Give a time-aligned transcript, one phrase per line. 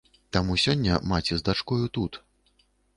[0.37, 2.23] Таму сёння маці з дачкою тут.